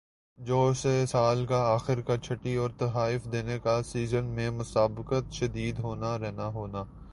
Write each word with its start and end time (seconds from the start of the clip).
جو 0.39 0.71
سے 0.73 1.05
سال 1.05 1.45
کا 1.45 1.57
آخر 1.63 1.99
کا 2.01 2.15
چھٹی 2.17 2.55
اور 2.55 2.69
تحائف 2.77 3.25
دینا 3.31 3.57
کا 3.57 3.81
سیزن 3.83 4.25
میں 4.35 4.49
مسابقت 4.51 5.33
شدید 5.33 5.79
ہونا 5.79 6.17
رہنا 6.17 6.47
ہونا 6.53 6.83